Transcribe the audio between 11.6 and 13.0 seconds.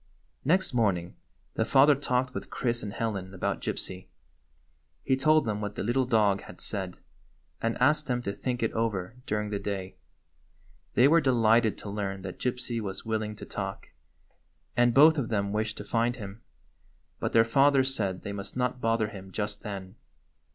to learn that Gypsy